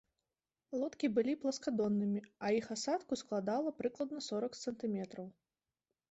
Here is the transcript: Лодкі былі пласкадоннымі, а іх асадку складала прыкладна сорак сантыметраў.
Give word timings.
Лодкі 0.83 1.07
былі 1.17 1.33
пласкадоннымі, 1.41 2.21
а 2.47 2.49
іх 2.59 2.65
асадку 2.75 3.13
складала 3.23 3.73
прыкладна 3.83 4.23
сорак 4.29 4.57
сантыметраў. 4.63 5.27